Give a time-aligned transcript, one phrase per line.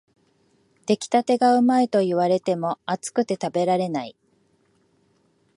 [0.87, 4.15] 出来たてがうまいと言われても、熱くて食べられない